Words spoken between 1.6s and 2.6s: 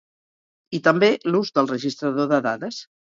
Registrador de